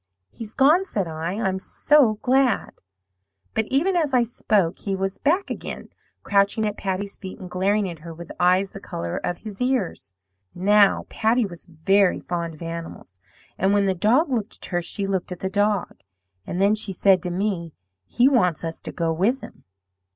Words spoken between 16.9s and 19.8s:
said to me, 'He wants us to go with him.'